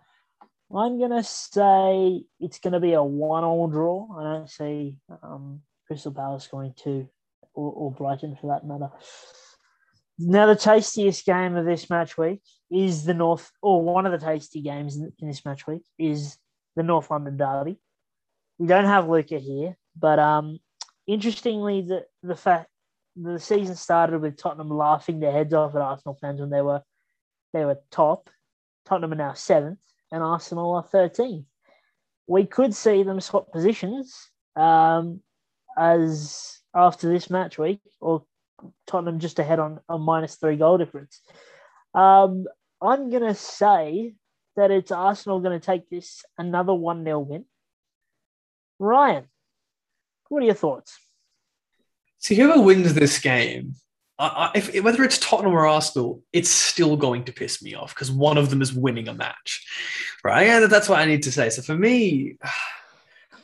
[0.74, 4.08] I'm going to say it's going to be a one all draw.
[4.18, 7.08] I don't see um, Crystal Palace going to,
[7.54, 8.90] or, or Brighton for that matter.
[10.18, 14.24] Now, the tastiest game of this match week is the North, or one of the
[14.24, 16.36] tasty games in, this match week is
[16.74, 17.78] the North London Derby.
[18.58, 20.58] We don't have Luca here, but um,
[21.06, 22.68] interestingly, the the fact
[23.14, 26.82] the season started with Tottenham laughing their heads off at Arsenal fans when they were
[27.52, 28.30] they were top.
[28.84, 31.46] Tottenham are now seventh, and Arsenal are thirteenth.
[32.26, 35.20] We could see them swap positions um,
[35.78, 38.24] as after this match week, or
[38.86, 41.20] Tottenham just ahead on a minus three goal difference.
[41.96, 42.46] Um,
[42.80, 44.14] I'm going to say
[44.56, 47.44] that it's Arsenal going to take this another 1 0 win.
[48.78, 49.24] Ryan,
[50.28, 50.98] what are your thoughts?
[52.18, 53.74] See, whoever wins this game,
[54.18, 57.94] I, I, if, whether it's Tottenham or Arsenal, it's still going to piss me off
[57.94, 59.66] because one of them is winning a match,
[60.22, 60.48] right?
[60.48, 61.48] And that's what I need to say.
[61.48, 62.36] So for me,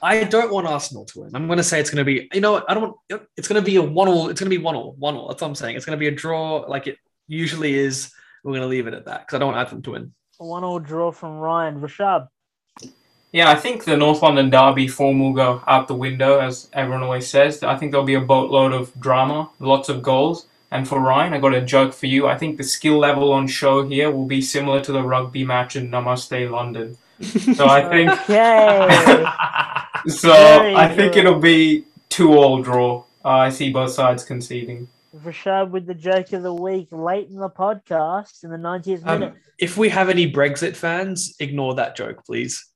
[0.03, 1.31] I don't want Arsenal to win.
[1.35, 2.63] I'm going to say it's going to be, you know?
[2.69, 4.29] I don't want, it's going to be a one all.
[4.29, 5.29] It's going to be one all, one all.
[5.29, 5.77] That's what I'm saying.
[5.77, 6.99] It's going to be a draw like it
[7.29, 8.13] usually is.
[8.43, 10.13] We're going to leave it at that because I don't want them to win.
[10.41, 11.81] A one all draw from Ryan.
[11.81, 12.29] Rashad.
[13.33, 17.03] Yeah, I think the North London Derby form will go out the window, as everyone
[17.03, 17.63] always says.
[17.63, 20.47] I think there'll be a boatload of drama, lots of goals.
[20.71, 22.27] And for Ryan, I got a joke for you.
[22.27, 25.77] I think the skill level on show here will be similar to the rugby match
[25.77, 26.97] in Namaste London.
[27.23, 28.11] So I think.
[28.31, 29.25] okay.
[30.09, 31.27] So Very I think good.
[31.27, 33.05] it'll be two all draw.
[33.25, 34.89] Uh, I see both sides conceding.
[35.15, 39.21] Rashad with the joke of the week late in the podcast in the 90th um,
[39.21, 39.35] minute.
[39.59, 42.67] If we have any Brexit fans, ignore that joke, please.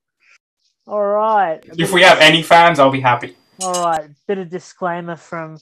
[0.87, 1.61] All right.
[1.79, 3.37] If we have any fans, I'll be happy.
[3.61, 4.09] All right.
[4.29, 5.59] Bit of disclaimer from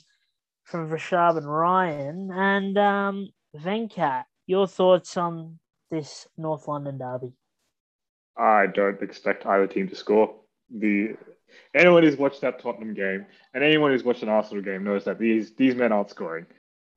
[0.65, 4.25] from Rashad and Ryan and um, Venkat.
[4.47, 5.59] Your thoughts on
[5.91, 7.33] this North London derby?
[8.37, 10.35] I don't expect either team to score.
[10.77, 11.17] The
[11.75, 15.19] anyone who's watched that Tottenham game and anyone who's watched an Arsenal game knows that
[15.19, 16.47] these these men aren't scoring.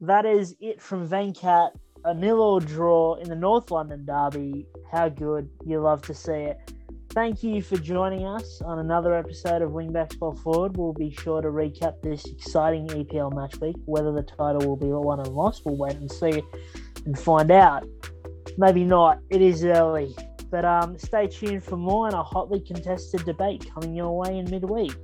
[0.02, 1.72] That is it from Venkat.
[2.06, 4.68] A nil or draw in the North London derby.
[4.92, 5.50] How good.
[5.66, 6.74] You love to see it.
[7.10, 10.78] Thank you for joining us on another episode of Wingbacks Ball Forward.
[10.78, 13.76] We'll be sure to recap this exciting EPL match week.
[13.86, 16.44] Whether the title will be won and lost, we'll wait and see
[17.06, 17.88] and find out.
[18.60, 19.20] Maybe not.
[19.32, 20.16] It is early.
[20.52, 24.50] But um, stay tuned for more and a hotly contested debate coming your way in
[24.50, 24.96] midweek.